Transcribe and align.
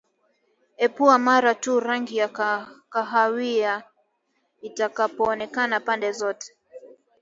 epua 0.85 1.17
mara 1.17 1.55
tu 1.55 1.79
rangi 1.79 2.17
ya 2.17 2.27
kahawia 2.89 3.83
itakapoonekana 4.61 5.79
pande 5.79 6.11
zote 6.11 6.53